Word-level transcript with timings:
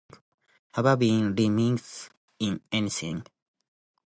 Have 0.73 0.87
I 0.87 0.95
been 0.95 1.35
remiss 1.35 2.09
in 2.39 2.59
anything? 2.71 3.23